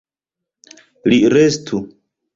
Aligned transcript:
Li 1.13 1.19
restu. 1.37 1.83